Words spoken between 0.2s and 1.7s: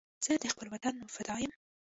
زه د خپل وطن فدا یم